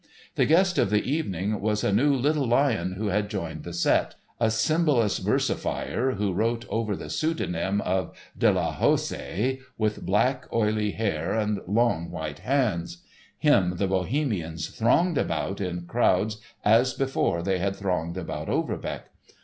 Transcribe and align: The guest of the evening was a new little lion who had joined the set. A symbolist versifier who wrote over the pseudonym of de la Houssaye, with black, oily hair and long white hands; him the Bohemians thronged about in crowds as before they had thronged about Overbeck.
The 0.33 0.47
guest 0.47 0.79
of 0.79 0.89
the 0.89 1.03
evening 1.03 1.59
was 1.61 1.83
a 1.83 1.93
new 1.93 2.15
little 2.15 2.47
lion 2.47 2.93
who 2.93 3.09
had 3.09 3.29
joined 3.29 3.63
the 3.63 3.71
set. 3.71 4.15
A 4.39 4.49
symbolist 4.49 5.23
versifier 5.23 6.13
who 6.15 6.33
wrote 6.33 6.65
over 6.69 6.95
the 6.95 7.07
pseudonym 7.07 7.81
of 7.81 8.17
de 8.35 8.51
la 8.51 8.73
Houssaye, 8.75 9.59
with 9.77 10.03
black, 10.03 10.51
oily 10.51 10.93
hair 10.93 11.33
and 11.35 11.59
long 11.67 12.09
white 12.09 12.39
hands; 12.39 13.03
him 13.37 13.75
the 13.77 13.85
Bohemians 13.85 14.69
thronged 14.69 15.19
about 15.19 15.61
in 15.61 15.85
crowds 15.85 16.37
as 16.65 16.95
before 16.95 17.43
they 17.43 17.59
had 17.59 17.75
thronged 17.75 18.17
about 18.17 18.49
Overbeck. 18.49 19.11